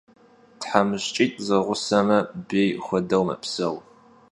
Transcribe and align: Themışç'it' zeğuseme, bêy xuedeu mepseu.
Themışç'it' 0.63 1.41
zeğuseme, 1.47 2.19
bêy 2.47 2.69
xuedeu 2.85 3.23
mepseu. 3.27 3.75